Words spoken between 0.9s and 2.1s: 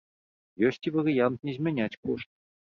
і варыянт не змяняць